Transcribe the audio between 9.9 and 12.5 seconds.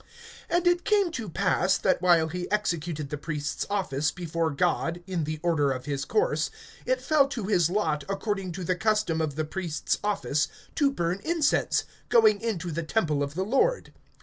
office, to burn incense, going